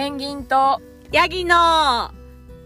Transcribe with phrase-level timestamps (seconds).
[0.00, 0.80] ペンギンと
[1.12, 2.10] ヤギの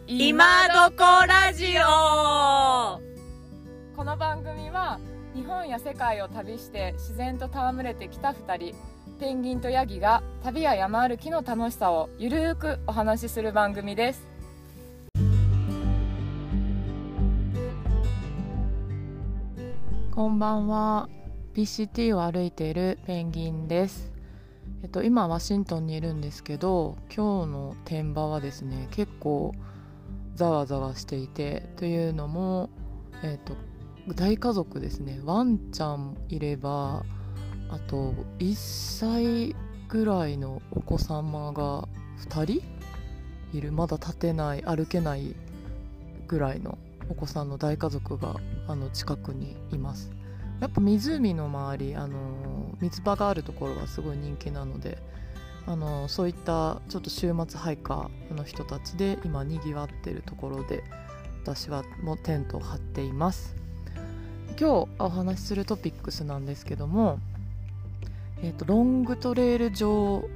[0.06, 3.00] 今どこラジオ。
[3.96, 5.00] この番組は
[5.34, 8.76] 日本や世界を旅して自然と戯れてきた2人
[9.18, 14.28] ペンギンとヤギが旅や山歩きの楽しさをゆるーくお話しする番組です。
[20.14, 21.08] こんばんは。
[21.56, 24.13] PCT を歩いているペンギンです
[24.86, 29.52] っと今ワシントンにいるんですけど今日の天場はですね結構
[30.34, 32.70] ざわざわしていてというのも
[33.22, 33.56] えっと
[34.14, 37.04] 大家族ですねワンちゃんいれば
[37.70, 39.56] あと1歳
[39.88, 41.88] ぐらいのお子様が
[42.28, 42.62] 2人
[43.56, 45.34] いるまだ立てない歩けない
[46.26, 50.10] ぐらいのお子さんの大家族があの近くにいます。
[50.60, 52.18] やっぱ湖の周りあの
[52.80, 54.98] 水場があるところはすごい人気なので
[55.66, 60.84] あのそういったちょっと週末ハイカーの人たちで今にぎわってるところで
[61.42, 63.54] 私はもうテントを張っています。
[64.58, 67.18] 今日お話しするトピックスなんですけども、
[68.40, 70.28] えーと、ロングトレイル上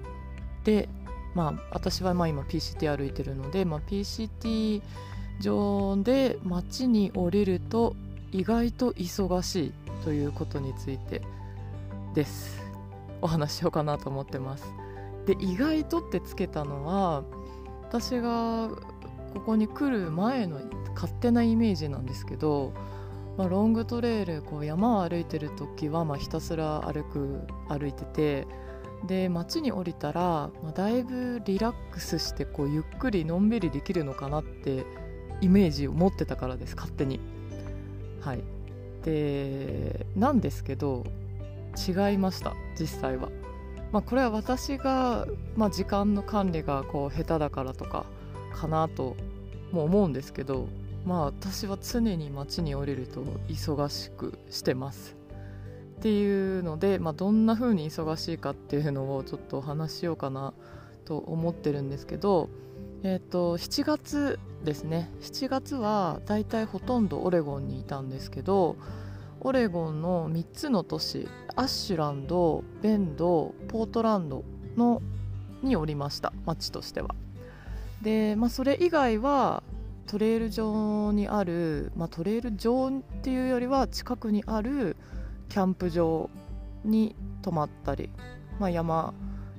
[0.64, 0.88] で
[1.34, 4.82] まあ私はまあ今 PCT 歩いてるので、まあ、PCT
[5.40, 7.94] 上で街に降りると
[8.32, 9.72] 意外と忙しい。
[10.08, 11.20] ということについて
[12.14, 12.62] です。
[13.20, 14.64] お話ししようかなと思ってます。
[15.26, 17.24] で意外とってつけたのは
[17.82, 18.70] 私が
[19.34, 20.60] ここに来る前の
[20.94, 22.72] 勝手なイメージなんですけど、
[23.36, 28.46] まあ、ロングトレイルこう山を歩いてる時はまひたすら歩く歩いてて
[29.06, 34.86] で街に降りたら、まあ、だいぶリラックスしてこうゆっくりのんびりできるのかなって
[35.42, 37.20] イメージを持ってたからです勝手に。
[38.22, 38.57] はい。
[39.04, 41.04] でなんですけど
[41.76, 43.28] 違いました実際は、
[43.92, 48.06] まあ、これは私が、まあ、時間の管理がこう下手だからとか
[48.52, 49.16] かなと
[49.70, 50.68] も思うんですけど
[51.04, 55.16] まあ私は常に街に降りると忙しくしてます。
[55.98, 60.54] っていうので、まあ、どんな風に忙しいかっていうのをちょっとお話ししようかな
[61.04, 62.48] と思ってるんですけど
[63.04, 65.08] えーと、7月ですね。
[65.20, 68.76] 7月はだいたいほとんどオレゴンにいたんですけど
[69.40, 74.42] オレゴンの3つの都市アッシュランドベンドポートランド
[74.76, 75.00] の
[75.62, 76.32] におりました。
[76.44, 77.14] 町としては。
[78.02, 79.62] で、まあ、それ以外は
[80.06, 84.96] トレイル上にある、まあ、トレイル上っていうよりは近くにある
[85.48, 86.30] キャンプ場
[86.84, 88.10] に泊まったり、
[88.58, 89.14] まあ山、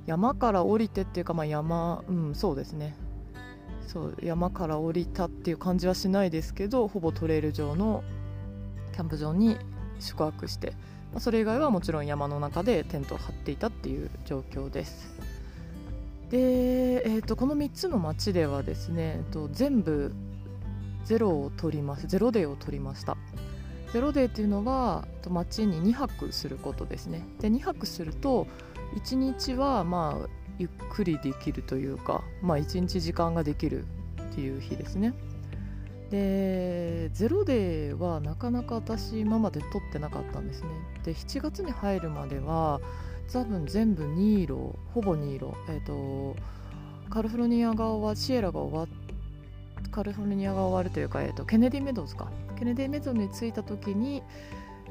[0.06, 2.96] 山から降りてっていうか、まあ山、うん、そうですね。
[3.92, 8.04] そう山から降りたっていう感じはしないですけどほぼトレイル上の
[8.94, 9.58] キャンプ場に
[10.00, 10.74] 宿泊して、
[11.12, 15.12] まあ、それ以外はもちろん山の中でテントを張っていたっていう状況です。
[16.30, 20.14] で、えーと、この3つの町ではですね、えーと、全部
[21.04, 23.18] ゼロを取りますゼロデーを取りました。
[23.92, 27.28] ゼロデーっていうのは町に2泊することですね。
[27.40, 28.46] で2泊すると
[28.96, 33.86] 1日はまあゆっくりできるというか、まあ、1日時間ができる
[34.32, 35.14] っていう日ですね。
[36.12, 40.70] でゼロデーはなかなか私今まで取ってなかったんですね。
[41.04, 42.82] で7月に入るまでは
[43.32, 46.36] 多分全部2色ほぼ2色えっ、ー、と
[47.10, 48.88] カリフォルニアが終わシエラが終わ
[49.92, 52.32] カリフォルニアが終わるというか、えーと、ケネディメドウズか。
[52.58, 54.22] ケネディメドウに着いた時に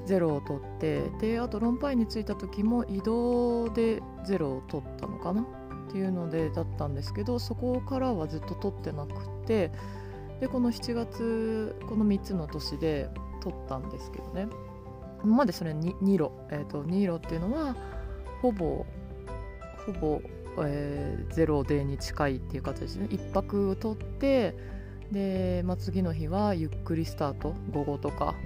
[0.07, 5.45] ゼロを取ってであとロンパイに着いた時も移動でゼロを取ったのかな。
[5.89, 9.13] っていうのでだったんですけどそこからはずっと取ってなく
[9.47, 9.73] て
[10.41, 13.09] でこの7月この3つの年で
[13.41, 14.49] 取ったんですけどね。
[15.25, 17.75] 今までそれ 2, 2路、えーと、2路っていうのは
[18.41, 18.87] ほぼ
[19.85, 20.23] ほぼ、
[20.65, 23.07] えー、ゼロデーに近いっていう形ですね。
[23.11, 24.55] 1泊を取って
[25.11, 27.55] で、まあ、次の日はゆっくりスタート。
[27.73, 28.37] 午後とか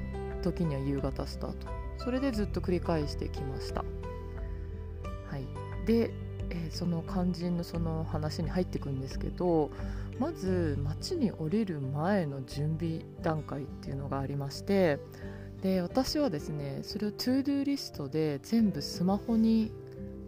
[0.43, 1.67] 時には夕方スタート。
[1.99, 3.85] それでずっと繰り返してきました。
[5.31, 5.47] はい。
[5.87, 6.11] で
[6.53, 9.71] えー、その肝心のその話に入っていくんですけど
[10.19, 14.99] まず街に降りる前の準備段階っていうのがありまして
[15.63, 19.73] で私はですねそれを ToDo リストで全部スマホに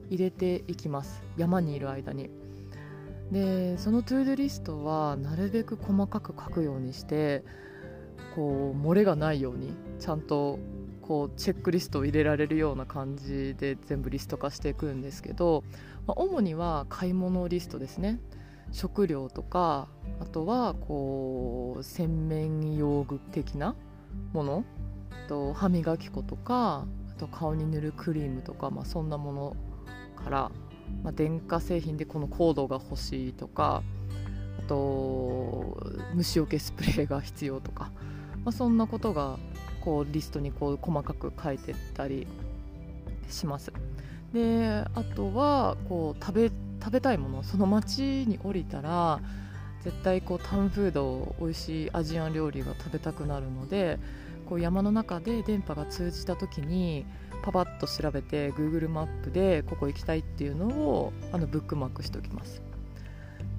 [0.09, 1.23] 入れていきます。
[1.37, 2.31] 山にいる間に。
[3.32, 7.43] でその ToDo リストはなるべく細かく書くようにして
[8.37, 10.59] こう漏れがないようにちゃんと
[11.06, 15.62] こうチェックリストを入れられるような感じで全部リスト化していくんですけど、
[16.06, 18.19] まあ、主には買い物リストですね。
[18.73, 19.89] 食料とか
[20.21, 23.77] あとはこう洗面用具的な
[24.33, 24.65] もの
[25.29, 29.57] と歯磨き粉とかあと顔に塗るクリームとか、まあ、そんなもの
[30.17, 30.50] から
[31.03, 33.83] まあ、電化製品でこのコードが欲しいとか
[34.59, 35.77] あと
[36.15, 37.91] 虫除けスプレーが必要とか、
[38.45, 39.39] まあ、そんなことが
[39.85, 42.27] こうリストにこう細かく書いてったり
[43.29, 43.73] します。
[44.33, 46.51] であとはこう食べ
[46.83, 49.21] 食べたいものその町に降りたら
[49.83, 53.99] 絶対こうタウンフード美味しいアジアン料理が食べたくなるので
[54.47, 57.07] こう山の中で電波が通じた時に
[57.43, 62.63] パパッと調べて Google マップでここ行きたいっていうのをあのブックマークしておきます。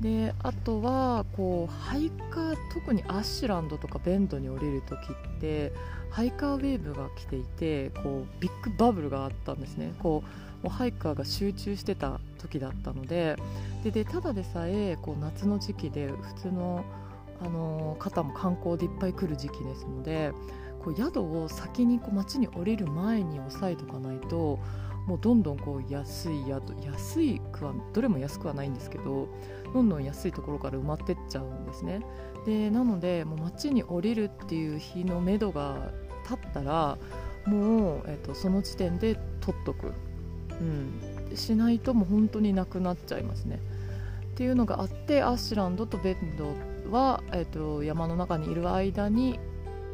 [0.02, 5.72] であとはこうハイカー特にアッシュランドとかベンドに降りる時って
[6.10, 9.94] ハイカーウェーブが来ていてこうビッグバブルがあったんですね。
[10.00, 10.24] こ
[10.62, 13.36] うもうハイカーが集中してた時だったので。
[13.84, 16.84] ででただでさえこう夏の時期で普通の
[17.40, 20.32] あの方も観光でいっぱい来る時期ですので
[20.84, 24.58] こう宿を先にこう街に降りる前に押さえとかないと
[25.06, 29.28] もうどんどんこう安い宿安いくはどれも安くはないんですけど
[29.74, 32.02] どんどん安いところから埋まってっちゃうんですね。
[32.46, 35.92] でなのでもう街に降りるっていう日のめどが
[36.24, 36.98] 立ったら
[37.46, 39.94] もう、えー、とその時点で取っとく、
[40.60, 43.60] うん、しないともう本当になくなっちゃいますね。
[44.34, 46.54] っていうのがあってアッシュランドとベンド
[46.92, 49.40] は、えー、と山の中にいる間に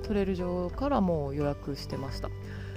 [0.03, 2.29] トレイル上からもう予約してました。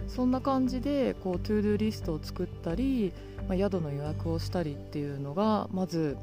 [0.08, 3.12] そんな感じでこう ToDo リストを作ったり、
[3.48, 6.16] まあ、宿の予約をしたりっていうのがまず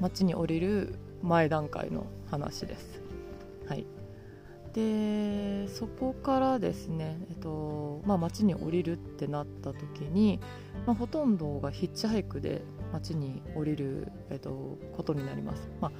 [0.00, 3.00] 街に降りる前段階の話です。
[3.66, 3.84] はい、
[4.74, 10.38] でそこからですね、えっとまあ、街に降りるってなった時に、
[10.86, 15.68] まあ、ほとんどがヒッチハイクで街に降りる、えっと、ことになります。
[15.80, 15.92] まあ、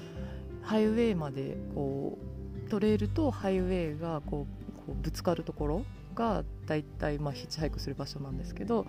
[0.62, 2.18] ハイウェイまでこ
[2.66, 5.84] うトレイルとハイウェイがこうこうぶつかるところ
[6.16, 8.86] がだいたいまあヒッチハイクする場所なんですけど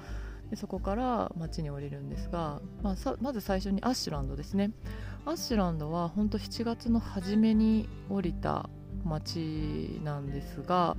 [0.49, 4.71] でそこから町に降りるんですが、まあ、まず最初にアッシュランドですね。
[5.25, 8.69] アッシュランドは本当7月の初めに降りた
[9.03, 10.95] 町なんですが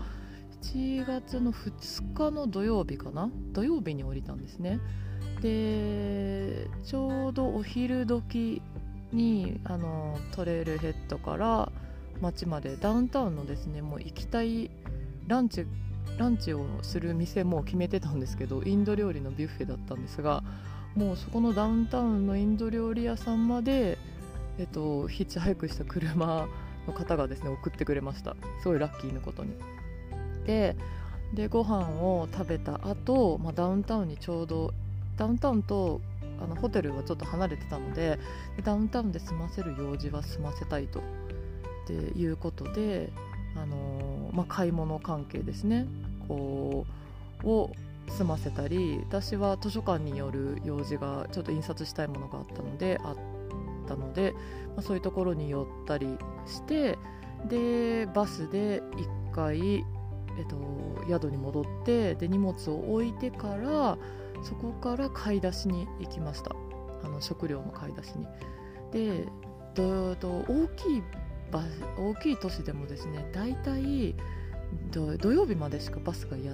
[0.62, 3.30] 7月の2日の土曜日かな？
[3.52, 4.80] 土曜日に降りたんですね。
[5.40, 8.60] でちょうどお昼時
[9.12, 11.72] にあのトレイルヘッドから
[12.20, 14.70] 町までダウンタウンのですねもう行きたい
[15.26, 15.66] ランチ
[16.16, 20.42] ランチをする店も決めてたんですけどインド料理のビュッフェだったんですが
[20.96, 23.98] もうそこのダウンタウンのインド料理屋さんまで、
[24.58, 26.48] えっと、ヒッチハイクした車
[26.86, 28.34] の方がですね送ってくれました。
[28.62, 29.52] すごいラッキーなことに。
[30.46, 30.74] で
[31.34, 34.72] でご飯を食べた後、まあダウンタウンにちょうど
[35.18, 36.00] ダウンタウンと
[36.42, 38.18] あのホテルはちょっと離れてたので
[38.64, 41.00] ダウンタウンで済ませる用事は済ませたいと。
[41.00, 41.02] っ
[41.86, 43.10] ていうことで、
[43.56, 45.86] あの、まあ、買い物関係ですね
[46.26, 46.86] こ
[47.44, 47.70] うを
[48.08, 53.16] 済ませたり私は図書館による用事がちょっと印刷したいものがあったのであっ
[53.86, 54.34] たので、
[54.68, 56.06] まあ、そういうところに寄ったり
[56.46, 56.98] して
[57.48, 59.84] でバスで1回、
[60.38, 60.56] えっと、
[61.08, 63.98] 宿に戻ってで荷物を置いてから
[64.42, 66.54] そこから買い出しに行きました
[67.04, 68.26] あの食料の買い出しに。
[68.92, 69.28] で
[69.80, 71.02] 大きい
[71.50, 74.14] 大きい都市でもですね大体
[74.90, 76.52] 土曜日までしかバスがや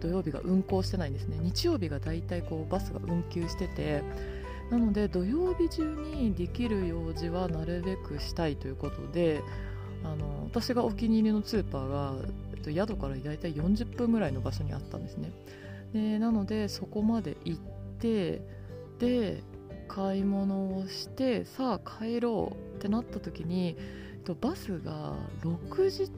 [0.00, 1.38] 土曜日が運行してないんですね。
[1.40, 4.02] 日曜日がだいたいこうバスが運休してて
[4.70, 9.42] なので土曜日中にできる用事はなるべくしたいということで
[10.04, 12.14] あの私がお気に入りのスーパーが、
[12.70, 15.32] 宿からだいたい40分ぐらいの場所にあったんですね。
[15.92, 17.60] でなのでそこまで行っ
[17.98, 18.42] て
[18.98, 19.42] で
[19.88, 23.76] 買い物をしてさあ帰ろうってなった時に
[24.34, 26.10] バスが6時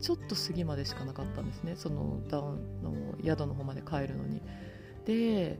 [0.00, 1.74] ちょっと過ぎまでしかなかったんですね。
[1.76, 2.92] そのダウンの
[3.24, 4.40] 宿の方まで帰るのに。
[5.04, 5.58] で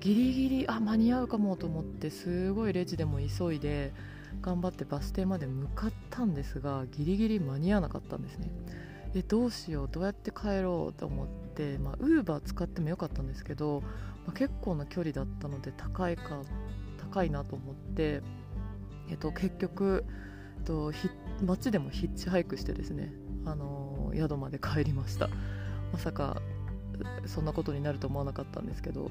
[0.00, 3.92] ギリギリあ間に合うかもと思ってすごいレジでも急いで
[4.42, 8.50] 頑張ってバス停まで向かったんですがギリギリ間に合わなかったんですね。
[9.14, 13.80] でどうしようどうやって帰ろうと思ってまあウーバー使ってもよかったんですけど、
[14.26, 16.42] まあ、結構な距離だったので高いか
[17.16, 18.20] 高いなと思って、
[19.08, 20.04] えっと、結局、
[20.66, 20.92] と、
[21.44, 23.12] 街でもヒッチハイクしてですね
[23.44, 25.28] あの宿まで帰りました。
[25.92, 26.42] まさか
[27.26, 29.10] そんなことになると思わなかったんですけど。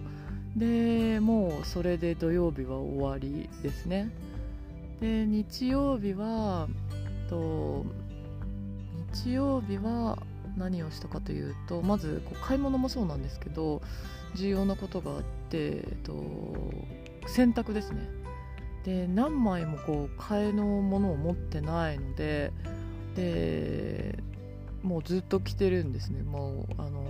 [0.56, 4.10] でもうそれで土曜日は終わりですね。
[5.02, 6.68] で日曜日は
[7.30, 7.86] と
[9.14, 10.18] 日曜日は
[10.56, 13.82] 何をしたかというとまずこう買い物もそうなんですけど
[14.36, 16.14] 重要なことがあって、えっと、
[17.28, 18.08] 洗濯ですね。
[18.86, 22.54] で何枚もこう替えのものを持ってないので
[23.15, 24.20] で
[24.84, 26.22] もうずっと着てるんですね。
[26.22, 27.04] もう、あの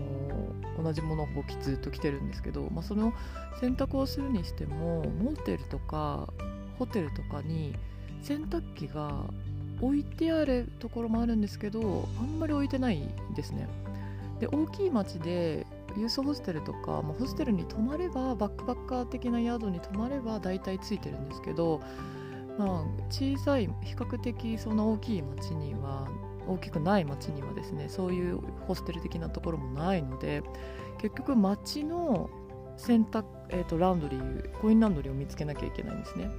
[0.78, 1.28] ー、同じものを
[1.62, 3.14] ずっと着てるんですけど、まあ、その
[3.60, 6.30] 洗濯をするにしてもモーテルとか
[6.80, 7.76] ホテルとかに
[8.22, 9.26] 洗濯機が
[9.82, 13.68] 置いてあるところもあるんですけどあんまり置いてないんですね。
[14.40, 15.68] で大きい町で
[15.98, 21.82] ユースホステルとか、まあ、ホステルに泊まればバックパッカー的な宿に泊まれば大体ついてるんですけど、
[22.58, 26.08] まあ、小さい比較的そんな大きい町には
[26.48, 30.44] 大きくない町にはですねそういうホステル的なところもないので
[31.00, 32.30] 結局町の
[32.78, 36.30] 洗濯、えーと、ランドリーコインランドリーを見つけなきゃいけないんですね。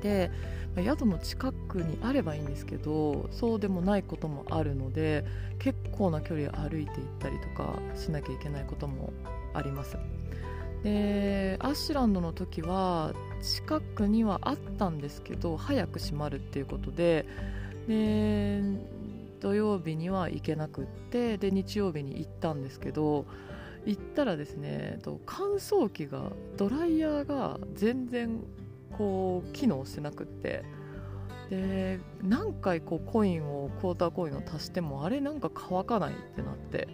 [0.00, 0.30] で
[0.76, 5.24] 宿の近くにあればいいんですけどそうでもないこともあるので
[5.58, 9.12] 結構な距離歩いていったりとかしなきゃいけないことも
[9.54, 9.96] あります。
[10.82, 17.26] でアッシュランドの時は近くにはあったんですけど早く閉まるっていうことで
[17.86, 18.62] で
[19.40, 23.26] 土曜日には行けなくってで日曜日に行ったんですけど
[23.86, 28.42] 行ったらですね乾燥機がドライヤーが全然
[28.96, 30.64] こう機能しなくって。
[31.50, 36.86] で何回こうコインをクォーターコインを足してもあれなんか乾かないってなって。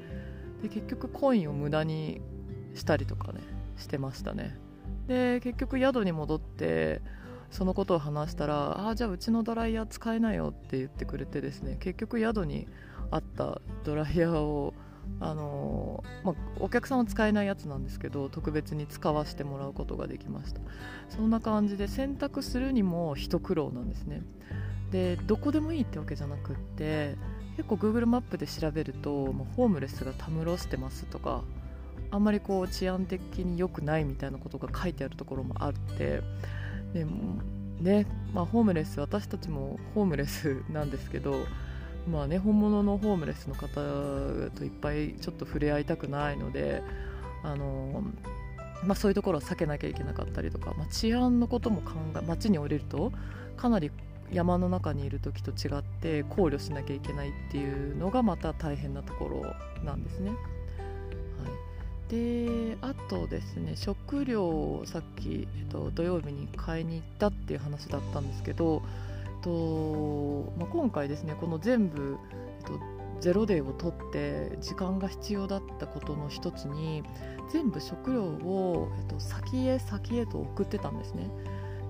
[0.63, 2.23] で結局コインを無駄に
[2.75, 3.41] したりとかね
[3.77, 4.59] してましたね。
[5.07, 7.03] で結局宿に戻って
[7.51, 12.67] そのことを話したら「ああじゃあうちのドライヤー使えないよ」って言ってくれてですね結局宿に
[13.11, 14.75] あったドライヤーを
[15.19, 20.61] あのまあ、お客さんは使えないやつなんですけど特別に使わせてもらうことができました。
[21.09, 24.23] そんな感じで選択するにも一苦労なんですね。
[24.91, 27.17] でどこでもいいってわけじゃなくって
[27.57, 31.43] 結構 Google マップで調べると、まあ、ホームレスがたむろしてますとか
[32.11, 36.23] あんまりこう治安的に良くないみたいなことが書いてあるところもあって
[36.93, 37.05] で
[37.81, 41.45] ねまあ、ホームレス私たちもホームレスなんですけど
[42.11, 43.69] まあね本物のホームレスの方
[44.57, 46.83] といっぱいちょっと触れ合いたくないので
[47.43, 48.03] あの
[48.85, 53.11] まあ、そういうところは避けなきゃいけなかったりとか、まあ、治安のことも考え街に降りると
[53.57, 53.91] かなり
[54.33, 60.33] 山の中にいる時と違って考慮しなきゃいけないっていうのがまた大変なところなんですね。
[62.09, 68.83] であとですね食料をさっき、えっと、土曜日に買いに行ったっていう話だったんですけど、
[69.47, 72.19] とまあ、今回ですねこの全部、
[72.59, 72.81] えっと、
[73.21, 77.05] ゼロデーを取って時間が必要だったことの一つに
[77.53, 81.31] 全部食料を、えっと、先へ先へと送ってたんですね。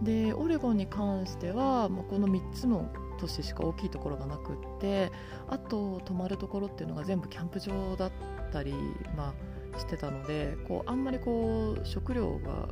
[0.02, 5.10] でオレゴンに関しては、まあ、この3つの都市しか大きいところがなくって
[5.48, 8.12] あと泊まるところっていうのが全部キャンプ場だっ
[8.52, 8.75] たり
[9.16, 9.32] ま
[9.75, 12.68] あしてたのでこうあんまりこう食料が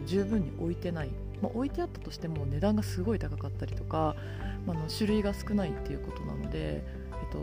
[0.00, 1.10] と十分に置いてない、
[1.42, 4.16] まあ、置いてあったとしても値段がすごい高かったりとか、
[4.66, 6.82] まあ、の種類が少ないっていうことなので、え
[7.28, 7.38] っと、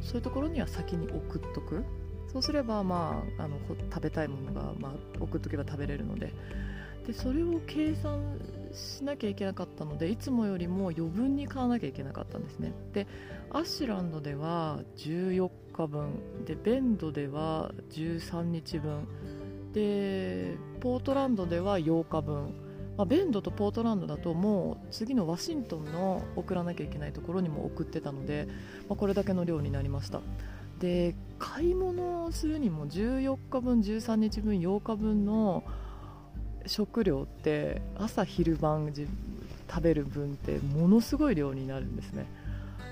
[0.00, 1.84] そういうところには先に送っとく。
[2.32, 6.32] そうすれば、まあ、あの食べたいものが、まあ、送っとけば食べれるので。
[7.06, 8.38] でそれを計算
[8.72, 12.72] しなきゃいけなかったのでいつもよりも余分に買わなきゃいけなかったんですね。
[12.92, 13.06] で
[13.50, 16.44] アッシュランドでは14日分。
[16.44, 19.06] でベンドでは13日分。
[19.72, 22.54] でポートランドでは8日分、
[22.96, 28.46] まあ、ベンドとポートランドだともう次のワシントンの送らなきゃいけないところにも送ってたので、
[28.88, 30.20] まあ、これだけの量になりました。
[30.78, 35.62] で買い物をするにも14日分13日分8日分の
[36.66, 42.26] 食料って朝昼晩食べる分ってものすごい量になるんですね。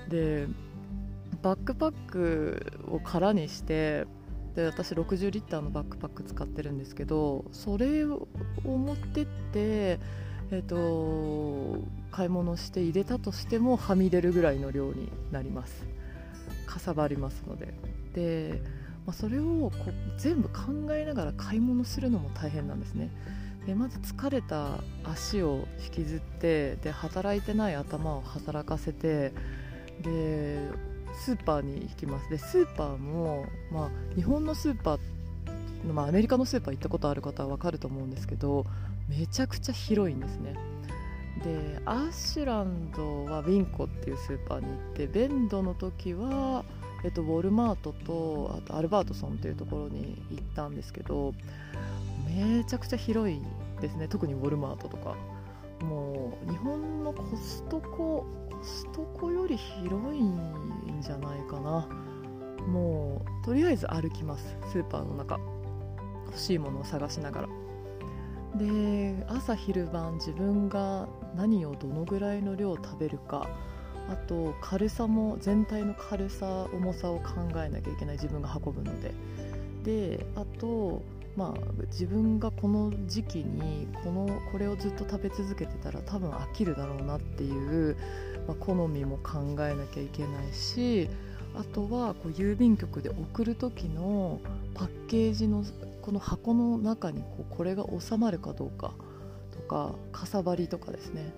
[0.09, 0.47] で
[1.41, 4.05] バックパックを空にして
[4.55, 8.27] で私60リッターのバックパック使ってるんですけどそれを
[8.63, 9.99] 持ってって、
[10.51, 15.85] えーと、買い物して入れたとしてもはみ出るぐらいの量になります。
[16.67, 17.73] かさばりますので。
[18.13, 18.61] で、
[19.05, 23.09] まあ、それをこう全部考えながら買い物するのも大変なんですね。
[23.65, 29.33] でまず疲れた足を引きずってで働いてない頭を働かせて
[30.01, 30.59] で
[31.13, 32.29] スーパーに行きます。
[32.29, 34.99] でスーパーも、まあ、日本のスーパー
[35.91, 38.65] まあ、アメリカのスーパー行ったことある方は分かると思うんですけど
[39.09, 40.55] めちゃくちゃ広いんですね。
[41.43, 46.63] でアッシュランドはウィンコっていうスーパーに行ってベンドの時は、
[47.03, 51.33] えっと、ウォルマートとあとアルバートソンっていうところに行ったんですけど
[52.27, 53.41] めちゃくちゃ広い
[53.81, 54.07] ですね。
[54.07, 55.15] 特にウォルマートとか。
[55.83, 58.25] もう日本のコストコ
[58.63, 61.87] ストコより広いんじゃないかな。
[62.67, 64.55] もうとりあえず歩きます。
[64.71, 65.39] スーパーの中。
[66.25, 67.47] 欲しいものを探しながら。
[68.55, 73.49] で朝昼晩自分が何をどのぐらいの量食べるか。
[74.09, 77.31] あと軽さも全体の軽さ重さを考
[77.63, 78.15] えなきゃいけない。
[78.15, 79.13] 自分が運ぶので。
[79.83, 81.03] であと
[81.35, 87.97] まあ自分がこの時期にこのこれをずっと食べ続けてたら多分飽きるだろうなっていう、
[88.47, 91.09] まあ、好みも考えなきゃいけないし
[91.55, 94.39] あとはこう郵便局で送る時の
[94.73, 95.63] パッケージの
[96.01, 98.93] この箱の中にこうこれが収まるかどうか
[99.51, 101.33] とかかさばりとかですね。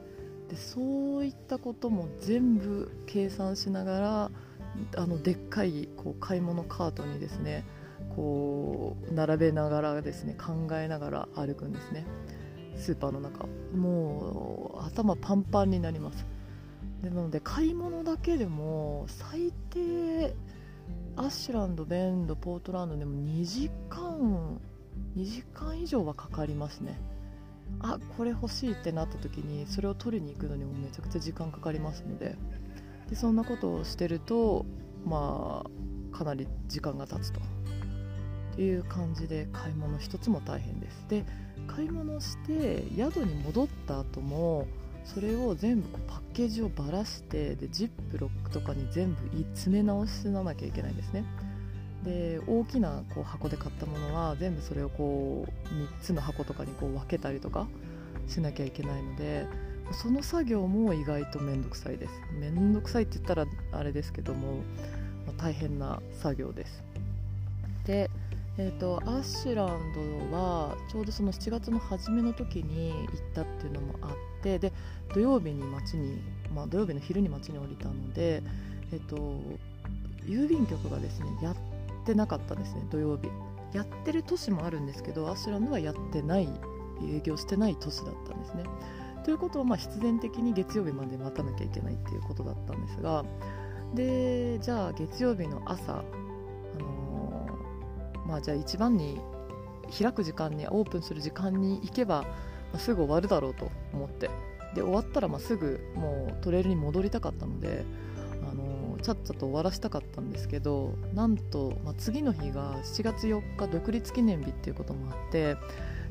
[0.50, 4.32] でそういったことも全部計算しながら
[4.96, 7.66] あのでっかいこう買い物カートにですね
[8.16, 12.06] こう並べながらですね考えながら歩くんですね。
[12.78, 13.48] スーパーの中。
[13.76, 16.26] もう頭パンパンになります。
[17.02, 20.36] でなので買い物だけでも最低
[21.16, 24.60] アッシュランドベンドポートランドでも2時間
[25.16, 27.00] 2時間以上はかかりますね。
[27.80, 32.36] あこれ欲しいってなった時にそれを取りに行くのにもめちゃくちゃ時間かかりますので。
[33.10, 34.66] でそんなことをしてると
[35.06, 35.64] ま
[36.14, 37.40] あかなり時間が経つと。
[38.58, 41.06] いう感じで買い物一つも大変です。
[41.10, 41.26] で
[41.68, 44.68] 買い物して宿に戻った後も
[45.06, 49.18] それを全部こうパッケージをばらしてでジップロックとかに全部
[49.54, 51.24] 詰め直しなきゃいけないんですね。
[52.04, 57.68] で大きなこう箱で買ったものは全部それをこう3つの箱とかにこう分けたりとか
[58.28, 59.48] しなきゃいけないので
[59.92, 62.12] その作業も意外と面倒くさいです。
[62.40, 64.58] 面倒くさいって言ったらあれですけども、
[65.28, 66.84] まあ、大変な作業です。
[67.86, 68.10] で
[68.58, 74.10] えーと、アッシュランドはちょうどその7月の初めの時に行ったっていうのもあっ
[74.42, 74.72] てで
[75.14, 76.22] 土曜日に町に、
[76.54, 78.42] まあ、土曜日の昼に町に降りたので、
[78.94, 79.18] えーと、
[80.26, 81.56] 郵便局がですねやっ
[82.06, 83.30] てなかったですね土曜日。
[83.74, 86.48] やってる都市もあるんですけどアッシュランドはやってない
[87.04, 88.64] 営業してない都市だったんですね。
[89.26, 93.26] ということはまあ必然的に月曜日まで待たなきゃいけないっていうことだったんですが
[93.96, 96.04] でじゃあ月曜日の朝
[98.26, 99.20] まあ、じゃあ一番に
[99.98, 102.28] 開く時間にオープンする時間に行けば、ま
[102.76, 104.30] あ、すぐ終わるだろうと思って。
[104.74, 107.86] で終わったらまあすぐもうトレイルに戻りたかったので、
[108.52, 115.56] あのー、ちゃっちゃと終わらせたかったんですけどなんと、まあ、次の日が7月4日独立記念日っていうこともあって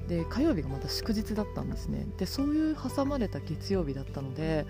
[0.09, 2.07] で火曜日がまた祝日だったんですね。
[2.19, 4.67] でそういう挟まれた月曜日だったので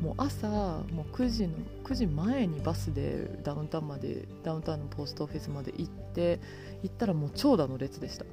[0.00, 6.40] もう朝もう9時の9時前にバスでダウンタウンまでダウンタウンのポストオフィスまで行って
[6.82, 8.24] 行ったらもう長蛇の列でした。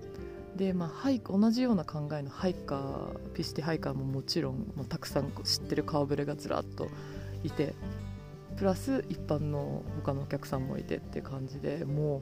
[0.56, 6.90] で、まあ、ハイ同じような考えのハイカー PCT ハイカーももちろんもうたくさん知ってる顔ぶれがずらっと
[7.44, 7.76] いて
[8.58, 12.22] プラス一般の他のお客さんもいてって感じでもう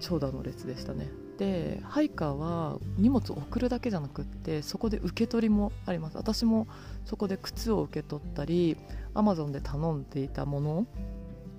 [0.00, 1.23] 長蛇の列でしたね。
[1.38, 6.16] でハイカーは荷物を送るだけじゃなくってそこで受け取りもあります。
[6.16, 6.68] 私も
[7.04, 8.76] そこで靴を受け取ったり
[9.14, 10.86] アマゾンで頼んでいたもの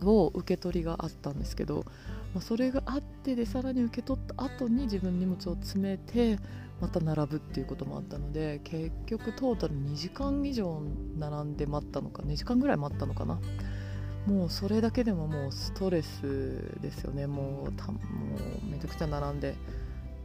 [0.04, 1.86] を受け取りがあったんですけど、
[2.34, 6.40] まあ、それがあってでさらに受け取った後に自分荷物を詰めて
[6.82, 10.82] また並ぶっていうこともあったので結局トータル2時間以上
[11.18, 13.40] 並んで待ったのか2時間ぐらい待ったのかな。
[14.28, 16.22] もうそれだけでももうストレス
[16.82, 17.28] ですよね。
[17.28, 18.00] もうたも
[18.64, 19.56] うめちゃくちゃ並んで。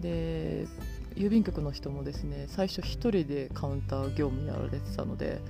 [0.01, 0.67] で
[1.15, 5.43] 郵便局の人もですね最初1人でカウンター業務やられてたので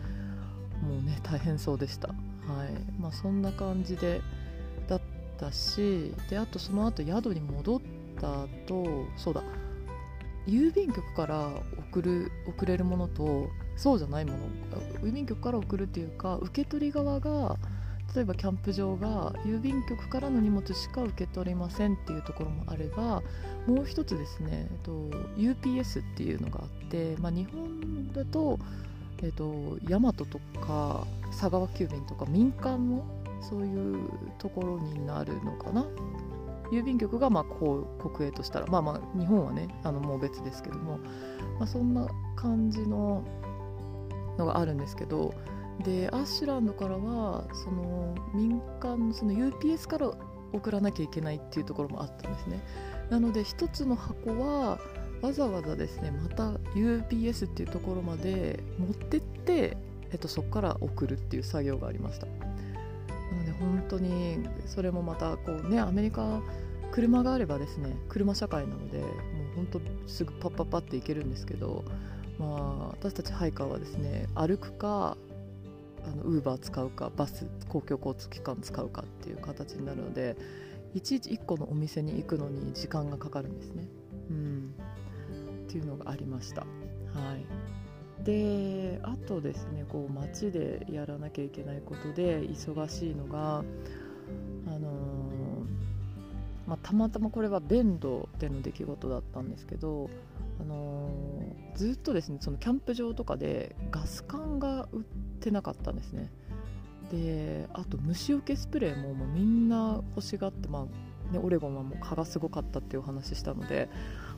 [0.83, 2.09] もうね大変そうでした。
[2.09, 2.17] はい。
[3.01, 4.21] まあそんな感じで
[4.89, 5.01] だっ
[5.39, 7.81] たしであとその後宿に戻っ
[8.21, 9.45] た後そうだ。
[10.49, 11.51] 郵便局から
[11.93, 14.39] 送る送れるものとそうじゃないもの。
[15.03, 17.57] 郵便局から送るっていうか受け取り側が
[18.15, 23.23] 例えばキャンプ場が郵便局からの荷物しか受け取りませんっていうところもあれば
[23.67, 24.91] もう一つですね、えっと、
[25.37, 28.59] UPS っていうのがあって、まあ、日本だと、
[29.23, 30.25] えっと、大和と
[30.61, 33.05] か佐川急便とか民間の
[33.49, 35.87] そういうところになるのかな。
[36.73, 40.99] 郵便局がまあこう国営としたらまあまあ日本はねあのもう別ですけども、
[41.59, 43.25] まあ、そんな感じの
[44.39, 45.35] のがあるんですけど
[45.81, 50.13] でアッシュランドからはその民間のその UPS から
[50.53, 52.61] 送らなきゃいけないっていうところもあったんですね。
[53.11, 54.79] なので1つの箱は
[55.23, 59.77] わざわざですねまた UPS っていうところまで持ってって、
[60.13, 62.27] えっと、そこから送るっていう作業がありました。
[62.27, 62.33] な
[63.37, 66.43] ので本当にそれもまたこうねアメリカ
[66.91, 69.09] 車があればですね車社会なのでもう
[69.57, 71.85] 本当すぐパッパッパって行けるんですけど
[72.39, 75.17] まあ私たちハイカーはですね歩くか
[76.25, 80.37] ウーバー使うかバス公共交通機関使うかっていう形になるので
[80.95, 83.87] いちいち1個のお店に行くのに時間がかかるんですね。
[84.31, 84.75] うん、
[85.67, 86.63] っていうのがありました。
[86.63, 86.67] は
[87.37, 93.61] いであとですねこう街でやらなきゃいけないことで忙しいのが
[94.67, 95.31] あのー
[96.71, 100.09] まあ、たまたまこれはベンドでの出来事だったんですけど、
[100.61, 101.31] あのー
[101.77, 105.03] ずっとですねそのキャンプ場とかでガス管が売っ
[105.41, 106.31] てなかったんですね。
[107.11, 113.89] であと虫除けスプレーももうみんな欲しがって、まあね、オレゴンはもう蚊がすごかったっていうお話したので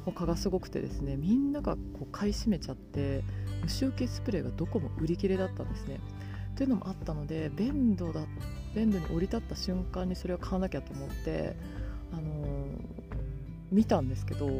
[0.06, 3.24] もう蚊がすごくてですねみんながこう買い占めちゃって
[3.64, 6.00] 虫除けスプレーがどこも売り切れだったんですね。
[6.54, 8.20] というのもあったのでベンドだ
[8.74, 11.56] ベンドに降り立った瞬間にそれを買わなきゃと思って、
[12.12, 13.02] あのー
[13.72, 14.50] 見たんですけど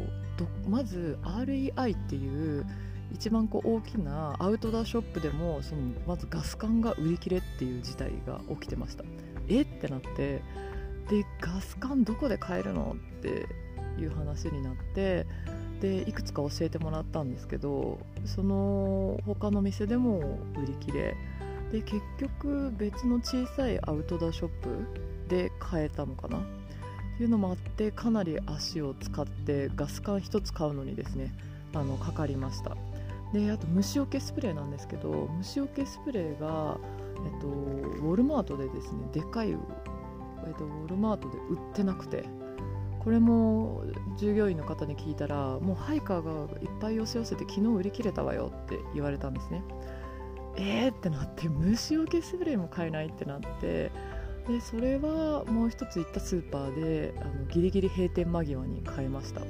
[0.68, 2.66] まず REI っていう
[3.12, 9.05] 一番こう大きなアウトドアショップでもそのまずガス管が売り切れっていう事態が起きてました。
[9.48, 9.62] え？
[9.62, 10.42] ってなってで
[11.40, 12.96] ガス管どこで買えるの？
[13.18, 13.46] って
[14.00, 15.26] いう話になって
[15.81, 21.16] でいくつか教えてもらったんですけどその他の店でも売り切れ。
[21.70, 26.40] で結局別の小さいアウトドアショップで買えたのかな。
[27.14, 31.33] っていうのもあってかなり足を使ってガス管1つ買うのにですね
[31.75, 32.77] あのかかりました。
[33.33, 36.79] であと虫除けスプレーなんですけど虫除けスプレーが、
[37.25, 39.57] えっと、ウォルマートでですねでかい、えっ
[40.55, 42.25] と、ウォルマートで売ってなくて
[43.01, 43.83] これも
[44.18, 49.62] 従業員の方に聞いたらもうハイカーがいっぱい寄せ寄せて昨日売り切れたわよって言われたんですね。
[50.57, 53.90] えーってなって虫除けスプレーも買えないってなって
[54.48, 59.40] でそれはもう一つ行ったスーパーであのギリギリ閉店間際に買いました。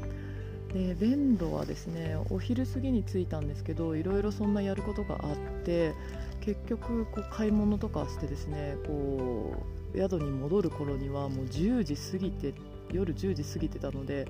[0.72, 5.92] でベンドはですねお昼過ぎに着いたんですけどいろいろそんなやることがあって
[6.40, 9.54] 結局こう買い物とかしてですねこ
[9.94, 12.54] う宿に戻る頃にはもう10時過ぎて
[12.90, 14.26] 夜10時過ぎてたので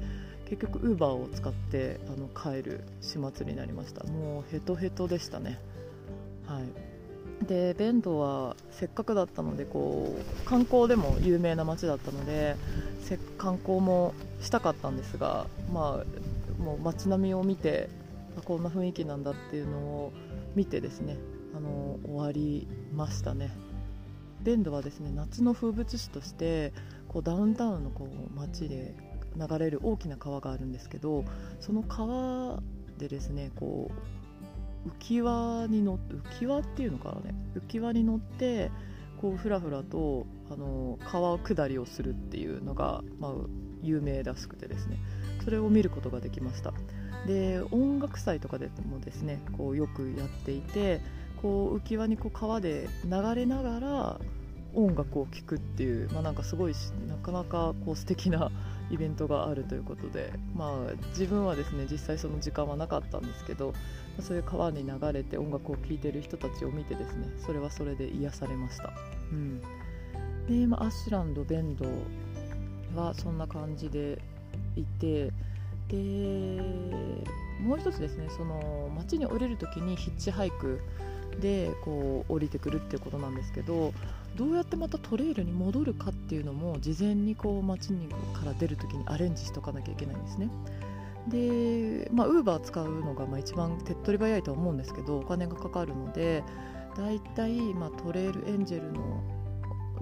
[0.47, 4.05] 結局ウーバーを使ってあの帰る始末になりました。
[4.05, 5.61] もうヘトヘトでしたね。
[6.47, 6.92] はい。
[7.43, 12.57] でベンドはせっかくだったのでこう観光でも有名な街だったので
[13.37, 17.89] 観光もしたかったんですが、まあ、もう街並みを見て
[18.45, 20.13] こんな雰囲気なんだっていうのを
[20.55, 21.19] 見てですね
[21.55, 23.51] あの終わりましたね。
[24.43, 26.73] ベンドはですね夏の風物詩として
[27.09, 28.95] こうダウンタウンのこう街で
[29.37, 31.25] 流れる大きな川があるんですけど
[31.61, 32.61] その川
[32.99, 34.22] でですねこう
[34.87, 38.71] 浮き輪に乗って浮き輪っていうのかなね浮き輪に乗って
[39.21, 43.33] こうふらふらとあの川下りをするっていうのが、まあ、
[43.83, 44.99] 有名らしくてですね。
[45.45, 46.73] それを見ることができました。
[47.27, 51.01] で音楽祭とかでもですねこうよくやっていて
[51.41, 54.21] こう浮き輪にこう川で流れながら
[54.75, 56.75] 音楽を聴くっていう、まあ、なんかすごい
[57.07, 58.51] なかなかこう素敵な
[58.91, 63.73] イベントがあるということで、まあ、自分はですね実際その時間はなかったんですけど、
[64.21, 68.93] そういう川に流れて音楽を聴いてる人たちを見てですねそれはそれで癒されました、
[69.33, 69.61] うん。
[70.49, 71.87] でまあ、アッシュランドベンド
[72.95, 74.19] はそんな感じで
[74.77, 75.31] いて
[75.89, 76.61] で
[77.61, 80.81] もう一つですねその街に降りる時にヒッチハイク
[81.41, 83.93] でこう降りてくるっていうことなんですけど
[84.37, 90.49] どうやってまたトレイルに戻るかっていうのも事前にこう街にから出る時にアレンジしとかなきゃいけないんですね。
[91.29, 96.43] で、まあ、ウーバー使うのがまあ一番手っ取り早いとは思うんですけどお金がかかるので
[96.97, 99.23] だいたいまあトレイルエンジェルの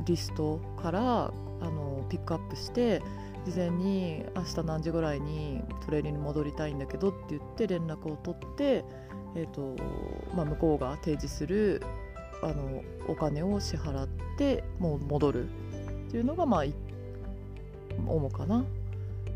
[0.06, 1.24] リストから
[1.60, 3.02] あのピックアップして
[3.44, 8.84] 事前に明日何時ぐらいにトレイルに戻りたいんだけどって言って連絡を取って、
[9.34, 9.76] えーと
[10.34, 11.82] まあ、向こうが提示する
[12.42, 16.64] あのお金を支払ってもう戻るっていうのがまあ
[18.06, 18.64] 主かな。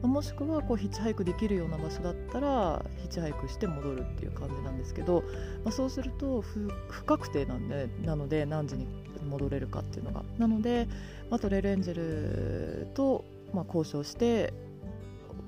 [0.03, 5.23] もしくはこうヒッチハイクできるような場所だったらヒッチハイクして戻るっていう感じなんですけど、
[5.64, 6.71] まあ、そうすると不
[7.07, 8.87] 確定なんでなので何時に
[9.27, 10.88] 戻れるかっていうのがなので、
[11.31, 14.53] まあ、トレイルエンジェルと、まあ、交渉して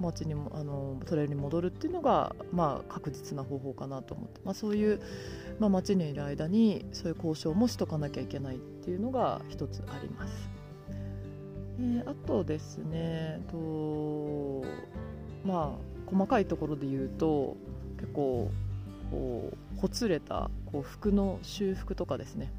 [0.01, 5.01] 街にもあのトレイルに戻るっていうのが、まあ、確実な方法かなと思って、まあ、そういう、
[5.59, 10.49] まあ、街にいる間にそういう交渉もしとかなきゃいけないっていうのが一つあります。
[11.79, 14.65] えーあとですねと
[15.45, 17.57] まあ細かいところで言うと
[17.99, 18.51] 結構
[19.11, 22.53] こうほつれたこう服の修復とかですね。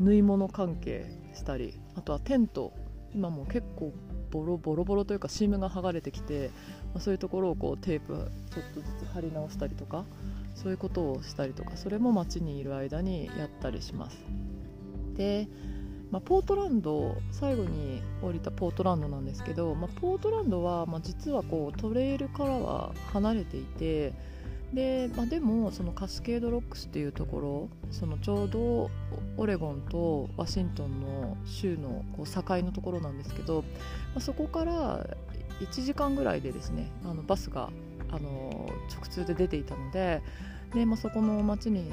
[0.00, 2.72] 縫い物関係したりあとはテント。
[3.14, 3.92] 今も結構
[4.32, 6.50] ボロボロボロというかシームが剥がれてきて、
[6.94, 8.14] まあ、そういうところをこうテープ
[8.50, 10.04] ちょっとずつ貼り直したりとか
[10.54, 14.18] そういうことをしたりとかそれも街にいる間にやったりします。
[15.14, 15.46] で、
[16.10, 24.14] まあ、ポートランド最後に降りたポートランドなんですけど、まあ、ポートランドは、まあ、実はこうトレイルからは離れていて
[24.72, 28.90] で,、まあ、でもそのカスケードロックスっていうところそのちょうど
[29.36, 35.06] オレゴンとワシントンの州のこう境のところなんですけど、まあ、そこから
[35.60, 37.70] 1時間ぐらいでですねあのバスが
[38.10, 40.22] あの直通で出ていたので
[40.74, 41.90] で、まあ、そこの町に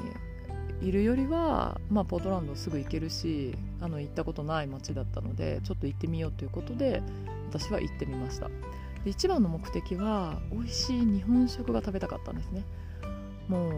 [0.82, 7.02] いるよりは、まあ、ポートランドすぐ行けるしあの行ったことない町だったのでちょっと行ってみようということで
[7.50, 8.48] 私は行ってみました。
[9.04, 12.64] で一番の目的は美味しい日本食が食べたかったんですね。
[13.48, 13.72] もう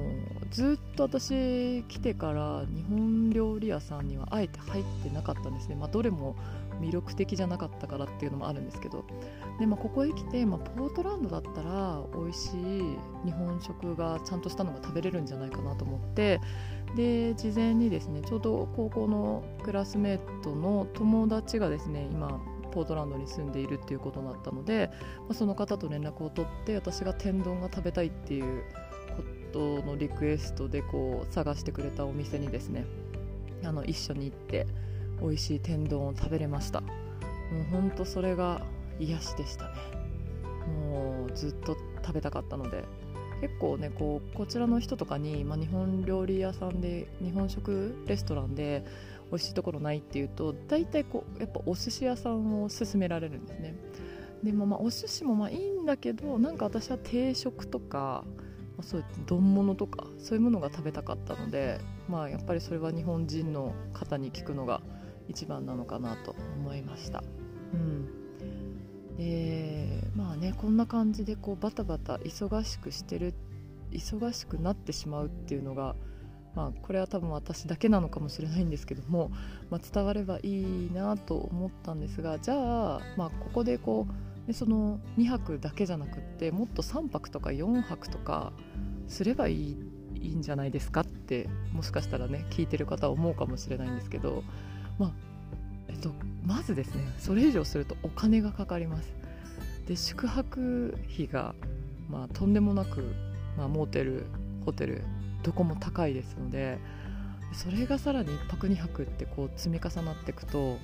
[0.50, 6.36] ずっと私来てから日本料理屋さんにはあえて入ってなかったんですね、まあ、どれも
[6.78, 9.04] 魅力的じゃなかったからっていうのもあるんですけど。
[9.58, 16.40] で、まあ、ここへ来て、まあ、ポートランドだったら美味しい日本食がちゃんとしたのが食べれるんじゃないかなと思って
[16.96, 22.40] で事前にですねちょうど高校のクラスメートの友達がですね今
[22.72, 28.62] ポートランドに住んでいるっていうことだったので、まあ、その方と連絡を取って私が天丼が食べたいっていう
[29.16, 32.86] ことのリクエストでこう探してくれたお店にですね
[33.62, 34.66] あの一緒に行って
[35.20, 36.80] 美味しい天丼を食べれました。
[36.80, 36.88] も
[37.60, 38.62] うほんとそれが
[38.98, 39.70] 癒しでしたね。
[40.90, 42.84] もうずっと食べたかったので
[43.40, 48.84] 結構ねこうこちらの人とかに、まあ、日本料理屋さんで日本食レストランで
[49.32, 53.74] 美味しいところないっていうと大体こうやっぱお寿司屋さんを勧められるんですね。
[54.42, 58.24] でもまあお寿司もまあいいんだけどなんか私は定食とか、
[58.76, 64.82] ま、そういう丼物とかそういうものが食べたかったのでまあやっぱりそれは日本人の方に聞くのが
[65.28, 67.24] 一番なのかなと思いました。
[67.72, 68.08] うん。
[69.16, 73.32] でまあねこんな感じでこうバタバタ忙しくしてる
[73.92, 75.94] 忙しくなってしまうっていうのが
[76.54, 79.30] まあ、これは多分私だけなのかもしれないんですけども、
[79.70, 82.54] まあ、伝わればいいなと思ったんですがじゃ
[82.96, 88.52] あ,、まあここでこうでその2泊だけじゃなくってもっと3泊とか4泊とか
[89.08, 89.76] すればいい
[90.20, 94.44] いいんじゃないですかってもしかしたらね聞いてる方は思うかもしれないんですけど、
[94.98, 95.12] まあ
[95.88, 96.10] えっと、
[96.44, 99.12] まずですねそれ以上するとお金がかかります。
[99.88, 101.54] で宿泊費が、
[102.08, 103.14] まあ、とんでもなく、
[103.58, 104.26] まあ、モーテル
[104.64, 105.02] ホテル
[105.42, 106.78] どこも高いですので
[107.52, 110.78] それがさらに1泊2泊ってこう積み重なっていくと、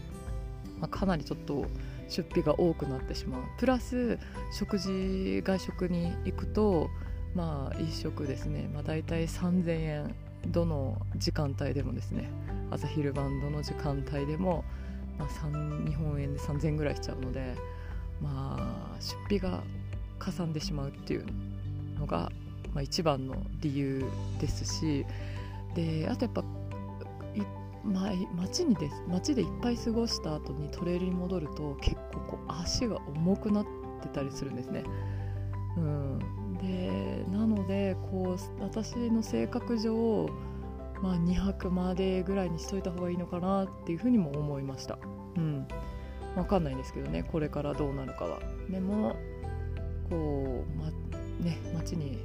[0.80, 1.66] まあ、かなりちょっと
[2.08, 3.42] 出費が多くなってしまう。
[3.58, 4.18] プラス
[4.52, 6.88] 食事外食に行くと
[7.34, 10.14] まあ1食ですね、まあ、大体3000円
[10.48, 12.30] どの時間帯でもですね
[12.70, 14.64] 朝昼晩どの時間帯でも、
[15.18, 15.28] まあ、
[15.86, 17.54] 日本円で3000円ぐらいしちゃうので
[18.20, 19.62] まあ出費が
[20.18, 21.26] かさんでしまうっていう
[21.98, 22.30] のが
[22.74, 24.04] まあ、一番の理由
[24.40, 25.06] ですし
[25.74, 26.44] であとやっぱ
[27.84, 33.66] まあ、街にです街でいっぱい過ごした後にトレイルに戻ると結構こう足が重くなっ
[34.02, 34.84] てたりするんですね。
[35.76, 36.18] うん、
[36.60, 40.28] でなのでこう私の性格上、
[41.02, 44.98] まあ、2泊までぐらいにしといた方がいいのかなっていうふうにも思いました。
[45.36, 45.66] うん、
[46.34, 48.40] 分かんないんですけどねこれからどうなるかは。
[48.68, 49.16] でも
[50.10, 50.90] こう、ま
[51.40, 52.18] ね、街に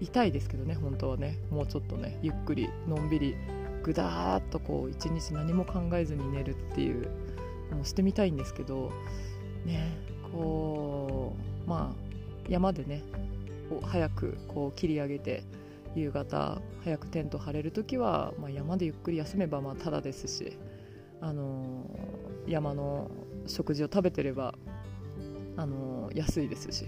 [0.00, 1.38] 痛いですけどね本当はね。
[1.50, 3.36] もうちょっとねゆっくりのんびり
[3.82, 7.08] ぐだーっとこう一日何も考えずに寝るっていう
[7.70, 8.92] のをしてみたいんですけど
[9.64, 9.96] ね
[10.32, 11.34] こ
[11.66, 12.10] うまあ
[12.48, 13.02] 山でね
[13.82, 15.44] 早くこう切り上げて
[15.94, 20.56] 夕方早くテント張れる時は、まあ、山でゆっくり休めばまあただですし、
[21.20, 23.10] あのー、山の
[23.46, 24.54] 食事を食べてれば、
[25.56, 26.86] あのー、安いですし。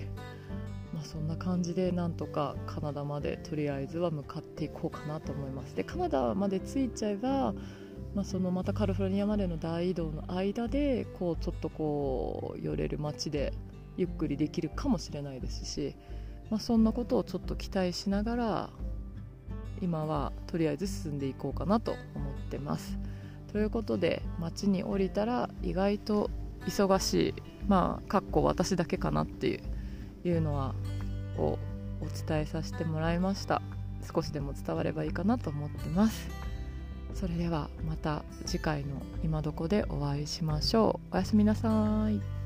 [1.03, 5.75] あ、そんな感じでなんとかカナダまでとりあえずは向かっていこうかなと思います。
[5.77, 7.55] でカナダまで着いちゃえば、
[8.15, 13.53] まあ、そのまたカリフォルニアまでの大移動の間でこうちょっとこう寄れる街で
[13.97, 15.95] ゆっくりできるかもしれないですし、
[16.51, 18.71] まあ、そんなことをちょっと期待しながら
[19.81, 22.99] 今はとりあえず進んでいこうかなと思ってます。
[23.53, 26.31] ということで街に降りたら意外と
[26.67, 27.35] 忙しい
[27.69, 29.72] まあかっこ私だけかなっていう
[30.25, 30.75] いうのは
[31.39, 31.59] を
[32.01, 33.63] お伝えさせてもらいました。
[34.13, 36.29] 少しでも伝わればいいかなと思ってます。
[37.15, 41.15] それではまた次回の今どこでお会いしましょう。
[41.15, 42.42] おやすみなさい。